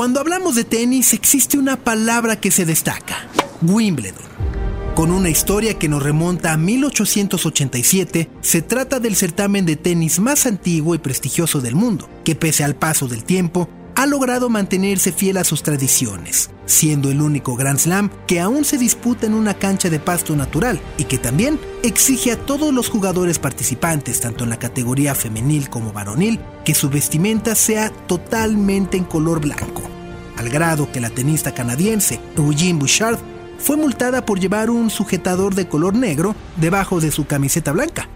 Cuando 0.00 0.18
hablamos 0.18 0.54
de 0.54 0.64
tenis 0.64 1.12
existe 1.12 1.58
una 1.58 1.76
palabra 1.76 2.40
que 2.40 2.50
se 2.50 2.64
destaca, 2.64 3.28
Wimbledon. 3.60 4.24
Con 4.94 5.10
una 5.10 5.28
historia 5.28 5.78
que 5.78 5.90
nos 5.90 6.02
remonta 6.02 6.54
a 6.54 6.56
1887, 6.56 8.30
se 8.40 8.62
trata 8.62 8.98
del 8.98 9.14
certamen 9.14 9.66
de 9.66 9.76
tenis 9.76 10.18
más 10.18 10.46
antiguo 10.46 10.94
y 10.94 10.98
prestigioso 10.98 11.60
del 11.60 11.74
mundo, 11.74 12.08
que 12.24 12.34
pese 12.34 12.64
al 12.64 12.76
paso 12.76 13.08
del 13.08 13.24
tiempo, 13.24 13.68
ha 13.94 14.06
logrado 14.06 14.48
mantenerse 14.48 15.12
fiel 15.12 15.36
a 15.36 15.44
sus 15.44 15.62
tradiciones, 15.62 16.48
siendo 16.64 17.10
el 17.10 17.20
único 17.20 17.54
Grand 17.54 17.78
Slam 17.78 18.10
que 18.26 18.40
aún 18.40 18.64
se 18.64 18.78
disputa 18.78 19.26
en 19.26 19.34
una 19.34 19.52
cancha 19.52 19.90
de 19.90 20.00
pasto 20.00 20.34
natural 20.34 20.80
y 20.96 21.04
que 21.04 21.18
también 21.18 21.60
exige 21.82 22.32
a 22.32 22.38
todos 22.38 22.72
los 22.72 22.88
jugadores 22.88 23.38
participantes, 23.38 24.20
tanto 24.20 24.44
en 24.44 24.50
la 24.50 24.58
categoría 24.58 25.14
femenil 25.14 25.68
como 25.68 25.92
varonil, 25.92 26.40
que 26.64 26.74
su 26.74 26.88
vestimenta 26.88 27.54
sea 27.54 27.90
totalmente 27.90 28.96
en 28.96 29.04
color 29.04 29.40
blanco, 29.40 29.82
al 30.40 30.48
grado 30.48 30.90
que 30.90 31.00
la 31.00 31.10
tenista 31.10 31.52
canadiense 31.52 32.18
Eugene 32.34 32.78
Bouchard 32.78 33.18
fue 33.58 33.76
multada 33.76 34.24
por 34.24 34.40
llevar 34.40 34.70
un 34.70 34.88
sujetador 34.88 35.54
de 35.54 35.68
color 35.68 35.94
negro 35.94 36.34
debajo 36.56 36.98
de 36.98 37.10
su 37.10 37.26
camiseta 37.26 37.72
blanca. 37.72 38.08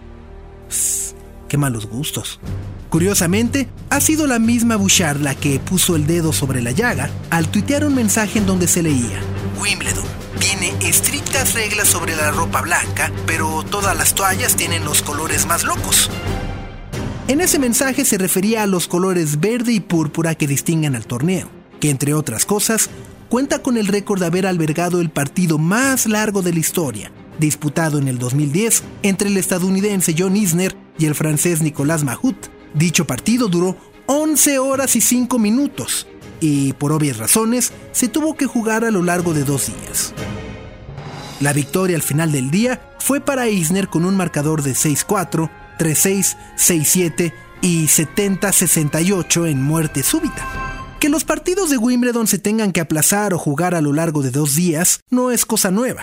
qué 1.48 1.58
malos 1.58 1.86
gustos. 1.86 2.40
Curiosamente, 2.88 3.68
ha 3.90 4.00
sido 4.00 4.26
la 4.26 4.38
misma 4.38 4.76
Bouchard 4.76 5.20
la 5.20 5.34
que 5.34 5.60
puso 5.60 5.96
el 5.96 6.06
dedo 6.06 6.32
sobre 6.32 6.62
la 6.62 6.70
llaga 6.70 7.10
al 7.28 7.48
tuitear 7.48 7.84
un 7.84 7.94
mensaje 7.94 8.38
en 8.38 8.46
donde 8.46 8.68
se 8.68 8.82
leía: 8.82 9.20
Wimbledon 9.60 10.06
tiene 10.38 10.72
estrictas 10.80 11.52
reglas 11.52 11.88
sobre 11.88 12.16
la 12.16 12.30
ropa 12.30 12.62
blanca, 12.62 13.12
pero 13.26 13.62
todas 13.64 13.94
las 13.98 14.14
toallas 14.14 14.56
tienen 14.56 14.86
los 14.86 15.02
colores 15.02 15.46
más 15.46 15.64
locos. 15.64 16.08
En 17.28 17.42
ese 17.42 17.58
mensaje 17.58 18.06
se 18.06 18.16
refería 18.16 18.62
a 18.62 18.66
los 18.66 18.88
colores 18.88 19.40
verde 19.40 19.72
y 19.72 19.80
púrpura 19.80 20.34
que 20.34 20.46
distinguen 20.46 20.94
al 20.94 21.06
torneo, 21.06 21.48
que 21.84 21.90
entre 21.90 22.14
otras 22.14 22.46
cosas 22.46 22.88
cuenta 23.28 23.58
con 23.58 23.76
el 23.76 23.88
récord 23.88 24.18
de 24.18 24.24
haber 24.24 24.46
albergado 24.46 25.02
el 25.02 25.10
partido 25.10 25.58
más 25.58 26.06
largo 26.06 26.40
de 26.40 26.54
la 26.54 26.58
historia, 26.58 27.12
disputado 27.38 27.98
en 27.98 28.08
el 28.08 28.18
2010 28.18 28.82
entre 29.02 29.28
el 29.28 29.36
estadounidense 29.36 30.14
John 30.16 30.34
Isner 30.34 30.74
y 30.96 31.04
el 31.04 31.14
francés 31.14 31.60
Nicolas 31.60 32.02
Mahut, 32.02 32.46
Dicho 32.72 33.06
partido 33.06 33.48
duró 33.48 33.76
11 34.06 34.60
horas 34.60 34.96
y 34.96 35.02
5 35.02 35.38
minutos 35.38 36.06
y 36.40 36.72
por 36.72 36.90
obvias 36.90 37.18
razones 37.18 37.74
se 37.92 38.08
tuvo 38.08 38.34
que 38.34 38.46
jugar 38.46 38.86
a 38.86 38.90
lo 38.90 39.02
largo 39.02 39.34
de 39.34 39.44
dos 39.44 39.66
días. 39.66 40.14
La 41.40 41.52
victoria 41.52 41.96
al 41.96 42.02
final 42.02 42.32
del 42.32 42.50
día 42.50 42.94
fue 42.98 43.20
para 43.20 43.50
Isner 43.50 43.88
con 43.88 44.06
un 44.06 44.16
marcador 44.16 44.62
de 44.62 44.72
6-4, 44.72 45.50
3-6, 45.78 46.36
6-7 46.56 47.32
y 47.60 47.84
70-68 47.84 49.50
en 49.50 49.62
muerte 49.62 50.02
súbita. 50.02 50.73
Que 51.04 51.10
los 51.10 51.24
partidos 51.24 51.68
de 51.68 51.76
Wimbledon 51.76 52.26
se 52.26 52.38
tengan 52.38 52.72
que 52.72 52.80
aplazar 52.80 53.34
o 53.34 53.38
jugar 53.38 53.74
a 53.74 53.82
lo 53.82 53.92
largo 53.92 54.22
de 54.22 54.30
dos 54.30 54.54
días 54.54 55.00
no 55.10 55.30
es 55.30 55.44
cosa 55.44 55.70
nueva 55.70 56.02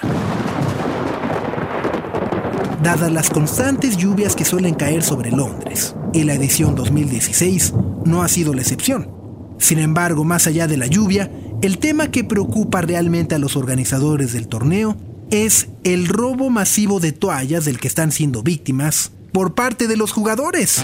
dadas 2.83 3.11
las 3.11 3.31
constantes 3.31 3.98
lluvias 3.98 4.36
que 4.36 4.45
suelen 4.45 4.76
caer 4.76 5.02
sobre 5.02 5.31
Londres, 5.31 5.95
y 6.14 6.23
la 6.23 6.36
edición 6.36 6.76
2016 6.76 7.73
no 8.05 8.21
ha 8.21 8.27
sido 8.27 8.53
la 8.53 8.61
excepción. 8.61 9.09
Sin 9.58 9.80
embargo, 9.80 10.23
más 10.23 10.45
allá 10.45 10.67
de 10.67 10.77
la 10.77 10.86
lluvia, 10.86 11.31
el 11.64 11.80
tema 11.80 12.11
que 12.11 12.23
preocupa 12.23 12.81
realmente 12.81 13.33
a 13.33 13.39
los 13.39 13.55
organizadores 13.55 14.33
del 14.33 14.47
torneo 14.47 14.97
es 15.31 15.70
el 15.83 16.09
robo 16.09 16.52
masivo 16.52 16.99
de 16.99 17.11
toallas 17.11 17.65
del 17.65 17.80
que 17.80 17.87
están 17.87 18.11
siendo 18.11 18.43
víctimas 18.43 19.11
por 19.31 19.55
parte 19.55 19.87
de 19.87 19.97
los 19.97 20.11
jugadores. 20.11 20.83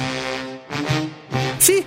Sí, 1.60 1.84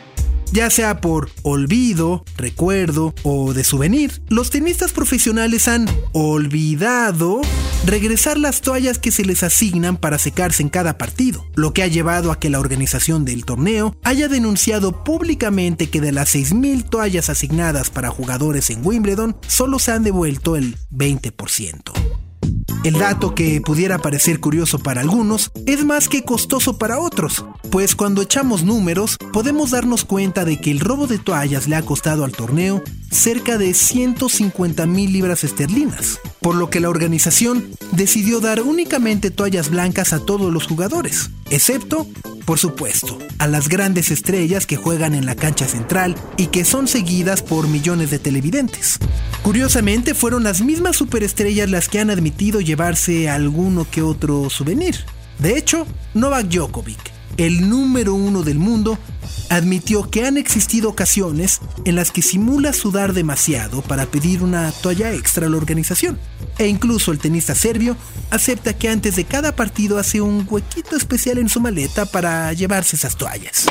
ya 0.52 0.70
sea 0.70 1.00
por 1.00 1.30
olvido, 1.42 2.24
recuerdo 2.36 3.14
o 3.22 3.54
de 3.54 3.64
souvenir, 3.64 4.22
los 4.28 4.50
tenistas 4.50 4.92
profesionales 4.92 5.68
han 5.68 5.86
olvidado 6.12 7.40
regresar 7.86 8.38
las 8.38 8.60
toallas 8.60 8.98
que 8.98 9.10
se 9.10 9.24
les 9.24 9.42
asignan 9.42 9.96
para 9.96 10.18
secarse 10.18 10.62
en 10.62 10.68
cada 10.68 10.98
partido, 10.98 11.46
lo 11.54 11.72
que 11.72 11.82
ha 11.82 11.86
llevado 11.86 12.32
a 12.32 12.38
que 12.38 12.50
la 12.50 12.60
organización 12.60 13.24
del 13.24 13.44
torneo 13.44 13.96
haya 14.02 14.28
denunciado 14.28 15.04
públicamente 15.04 15.88
que 15.88 16.00
de 16.00 16.12
las 16.12 16.34
6.000 16.34 16.88
toallas 16.88 17.30
asignadas 17.30 17.90
para 17.90 18.10
jugadores 18.10 18.70
en 18.70 18.84
Wimbledon, 18.84 19.36
solo 19.46 19.78
se 19.78 19.92
han 19.92 20.04
devuelto 20.04 20.56
el 20.56 20.76
20%. 20.92 22.19
El 22.82 22.94
dato 22.94 23.34
que 23.34 23.60
pudiera 23.60 23.98
parecer 23.98 24.40
curioso 24.40 24.78
para 24.78 25.02
algunos 25.02 25.50
es 25.66 25.84
más 25.84 26.08
que 26.08 26.24
costoso 26.24 26.78
para 26.78 26.98
otros, 26.98 27.44
pues 27.70 27.94
cuando 27.94 28.22
echamos 28.22 28.64
números 28.64 29.18
podemos 29.34 29.72
darnos 29.72 30.06
cuenta 30.06 30.46
de 30.46 30.58
que 30.58 30.70
el 30.70 30.80
robo 30.80 31.06
de 31.06 31.18
toallas 31.18 31.68
le 31.68 31.76
ha 31.76 31.82
costado 31.82 32.24
al 32.24 32.32
torneo 32.32 32.82
cerca 33.10 33.58
de 33.58 33.74
150 33.74 34.86
mil 34.86 35.12
libras 35.12 35.44
esterlinas, 35.44 36.20
por 36.40 36.54
lo 36.54 36.70
que 36.70 36.80
la 36.80 36.88
organización 36.88 37.68
decidió 37.92 38.40
dar 38.40 38.62
únicamente 38.62 39.30
toallas 39.30 39.68
blancas 39.68 40.14
a 40.14 40.20
todos 40.20 40.50
los 40.50 40.66
jugadores, 40.66 41.30
excepto, 41.50 42.06
por 42.46 42.58
supuesto, 42.58 43.18
a 43.38 43.46
las 43.46 43.68
grandes 43.68 44.10
estrellas 44.10 44.66
que 44.66 44.76
juegan 44.76 45.14
en 45.14 45.26
la 45.26 45.34
cancha 45.34 45.68
central 45.68 46.16
y 46.38 46.46
que 46.46 46.64
son 46.64 46.88
seguidas 46.88 47.42
por 47.42 47.68
millones 47.68 48.10
de 48.10 48.18
televidentes. 48.18 48.98
Curiosamente, 49.42 50.14
fueron 50.14 50.44
las 50.44 50.60
mismas 50.60 50.96
superestrellas 50.96 51.70
las 51.70 51.88
que 51.88 51.98
han 51.98 52.10
admitido 52.10 52.60
llevarse 52.60 53.28
alguno 53.30 53.86
que 53.90 54.02
otro 54.02 54.50
souvenir. 54.50 54.96
De 55.38 55.56
hecho, 55.56 55.86
Novak 56.12 56.46
Djokovic, 56.48 57.10
el 57.38 57.68
número 57.68 58.14
uno 58.14 58.42
del 58.42 58.58
mundo, 58.58 58.98
admitió 59.48 60.10
que 60.10 60.26
han 60.26 60.36
existido 60.36 60.90
ocasiones 60.90 61.60
en 61.86 61.96
las 61.96 62.10
que 62.10 62.20
simula 62.20 62.74
sudar 62.74 63.14
demasiado 63.14 63.80
para 63.80 64.06
pedir 64.06 64.42
una 64.42 64.70
toalla 64.72 65.12
extra 65.12 65.46
a 65.46 65.50
la 65.50 65.56
organización. 65.56 66.18
E 66.58 66.66
incluso 66.66 67.10
el 67.10 67.18
tenista 67.18 67.54
serbio 67.54 67.96
acepta 68.30 68.76
que 68.76 68.90
antes 68.90 69.16
de 69.16 69.24
cada 69.24 69.56
partido 69.56 69.98
hace 69.98 70.20
un 70.20 70.46
huequito 70.48 70.96
especial 70.96 71.38
en 71.38 71.48
su 71.48 71.60
maleta 71.60 72.04
para 72.04 72.52
llevarse 72.52 72.96
esas 72.96 73.16
toallas. 73.16 73.66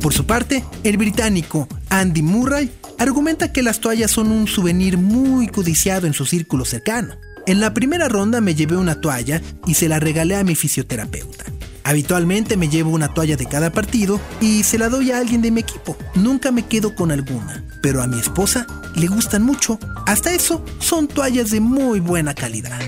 Por 0.00 0.12
su 0.12 0.26
parte, 0.26 0.64
el 0.82 0.96
británico 0.96 1.68
Andy 1.90 2.22
Murray 2.22 2.70
argumenta 2.98 3.52
que 3.52 3.62
las 3.62 3.80
toallas 3.80 4.10
son 4.10 4.30
un 4.30 4.46
souvenir 4.46 4.98
muy 4.98 5.48
codiciado 5.48 6.06
en 6.06 6.14
su 6.14 6.26
círculo 6.26 6.64
cercano. 6.64 7.14
En 7.46 7.60
la 7.60 7.72
primera 7.74 8.08
ronda 8.08 8.40
me 8.40 8.54
llevé 8.54 8.76
una 8.76 9.00
toalla 9.00 9.40
y 9.66 9.74
se 9.74 9.88
la 9.88 10.00
regalé 10.00 10.36
a 10.36 10.44
mi 10.44 10.54
fisioterapeuta. 10.54 11.44
Habitualmente 11.84 12.56
me 12.56 12.68
llevo 12.68 12.90
una 12.90 13.14
toalla 13.14 13.36
de 13.36 13.46
cada 13.46 13.70
partido 13.70 14.20
y 14.40 14.64
se 14.64 14.76
la 14.76 14.88
doy 14.88 15.12
a 15.12 15.18
alguien 15.18 15.40
de 15.42 15.52
mi 15.52 15.60
equipo. 15.60 15.96
Nunca 16.16 16.50
me 16.50 16.66
quedo 16.66 16.96
con 16.96 17.12
alguna, 17.12 17.62
pero 17.80 18.02
a 18.02 18.08
mi 18.08 18.18
esposa 18.18 18.66
le 18.96 19.06
gustan 19.06 19.44
mucho. 19.44 19.78
Hasta 20.04 20.32
eso, 20.32 20.64
son 20.80 21.06
toallas 21.06 21.52
de 21.52 21.60
muy 21.60 22.00
buena 22.00 22.34
calidad. 22.34 22.80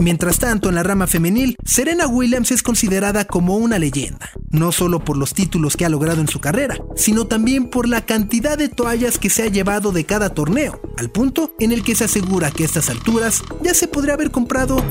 Mientras 0.00 0.38
tanto, 0.38 0.70
en 0.70 0.76
la 0.76 0.82
rama 0.82 1.06
femenil, 1.06 1.58
Serena 1.62 2.06
Williams 2.06 2.50
es 2.52 2.62
considerada 2.62 3.26
como 3.26 3.56
una 3.56 3.78
leyenda, 3.78 4.30
no 4.48 4.72
solo 4.72 5.04
por 5.04 5.18
los 5.18 5.34
títulos 5.34 5.76
que 5.76 5.84
ha 5.84 5.90
logrado 5.90 6.22
en 6.22 6.28
su 6.28 6.40
carrera, 6.40 6.78
sino 6.96 7.26
también 7.26 7.68
por 7.68 7.86
la 7.86 8.06
cantidad 8.06 8.56
de 8.56 8.70
toallas 8.70 9.18
que 9.18 9.28
se 9.28 9.42
ha 9.42 9.48
llevado 9.48 9.92
de 9.92 10.06
cada 10.06 10.30
torneo, 10.30 10.80
al 10.96 11.10
punto 11.10 11.54
en 11.60 11.72
el 11.72 11.84
que 11.84 11.94
se 11.94 12.04
asegura 12.04 12.50
que 12.50 12.62
a 12.62 12.66
estas 12.66 12.88
alturas 12.88 13.42
ya 13.62 13.74
se 13.74 13.88
podría 13.88 14.14
haber 14.14 14.30
comprado 14.30 14.82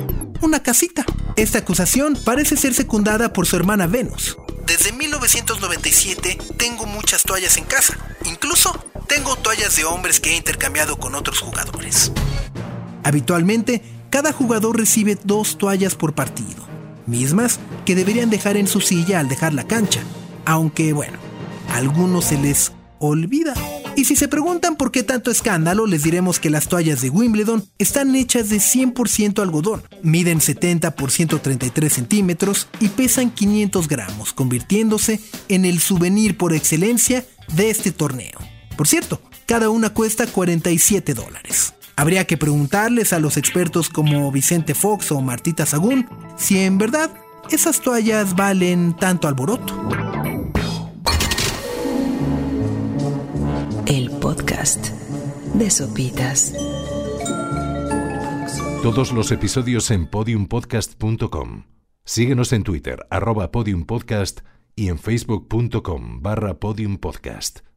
una 0.42 0.62
casita. 0.62 1.04
Esta 1.36 1.58
acusación 1.58 2.16
parece 2.24 2.56
ser 2.56 2.76
secundada 2.76 3.34
por 3.34 3.48
su 3.48 3.56
hermana 3.56 3.88
Venus. 3.88 4.38
Desde 4.68 4.92
1997 4.92 6.38
tengo 6.56 6.86
muchas 6.86 7.24
toallas 7.24 7.58
en 7.58 7.64
casa, 7.64 7.98
incluso 8.26 8.78
tengo 9.08 9.36
toallas 9.38 9.76
de 9.76 9.86
hombres 9.86 10.20
que 10.20 10.30
he 10.30 10.38
intercambiado 10.38 11.00
con 11.00 11.16
otros 11.16 11.40
jugadores. 11.40 12.12
Habitualmente, 13.04 13.82
cada 14.10 14.34
jugador 14.34 14.78
recibe 14.78 15.18
dos 15.24 15.58
toallas 15.58 15.96
por 15.96 16.14
partido, 16.14 16.68
mismas 17.06 17.60
que 17.86 17.96
deberían 17.96 18.30
dejar 18.30 18.58
en 18.58 18.68
su 18.68 18.82
silla 18.82 19.20
al 19.20 19.30
dejar 19.30 19.54
la 19.54 19.66
cancha, 19.66 20.02
aunque 20.46 20.94
bueno, 20.94 21.18
a 21.70 21.78
algunos 21.78 22.26
se 22.26 22.38
les 22.38 22.72
olvida. 23.00 23.54
Y 23.96 24.06
si 24.06 24.16
se 24.16 24.28
preguntan 24.28 24.76
por 24.76 24.92
qué 24.92 25.04
tanto 25.04 25.30
escándalo, 25.30 25.86
les 25.86 26.04
diremos 26.04 26.40
que 26.40 26.50
las 26.50 26.68
toallas 26.68 27.02
de 27.02 27.10
Wimbledon 27.10 27.66
están 27.78 28.16
hechas 28.16 28.50
de 28.50 28.58
100% 28.58 29.42
algodón, 29.42 29.84
miden 30.04 30.42
70 30.42 30.96
por 30.96 31.12
133 31.12 31.92
centímetros 31.92 32.68
y 32.80 32.90
pesan 32.90 33.32
500 33.32 33.88
gramos, 33.88 34.34
convirtiéndose 34.34 35.20
en 35.50 35.66
el 35.66 35.80
souvenir 35.80 36.38
por 36.38 36.54
excelencia 36.54 37.26
de 37.54 37.70
este 37.70 37.92
torneo. 37.92 38.40
Por 38.78 38.88
cierto, 38.88 39.22
cada 39.46 39.70
una 39.70 39.94
cuesta 39.94 40.28
47 40.28 41.14
dólares. 41.14 41.74
Habría 42.00 42.26
que 42.26 42.38
preguntarles 42.38 43.12
a 43.12 43.20
los 43.20 43.36
expertos 43.36 43.90
como 43.90 44.32
Vicente 44.32 44.74
Fox 44.74 45.12
o 45.12 45.20
Martita 45.20 45.66
Sagún 45.66 46.08
si 46.38 46.58
en 46.60 46.78
verdad 46.78 47.12
esas 47.52 47.82
toallas 47.82 48.38
valen 48.38 48.96
tanto 48.96 49.28
alboroto. 49.28 49.76
El 53.86 54.10
podcast 54.12 54.92
de 55.56 55.70
Sopitas. 55.70 56.54
Todos 58.82 59.12
los 59.12 59.34
episodios 59.34 59.92
en 59.92 60.08
podiumpodcast.com. 60.08 61.66
Síguenos 62.06 62.54
en 62.54 62.64
Twitter, 62.64 63.06
arroba 63.10 63.52
podiumpodcast 63.52 64.40
y 64.74 64.88
en 64.88 65.00
facebook.com 65.00 66.22
barra 66.22 66.62
podiumpodcast. 66.62 67.69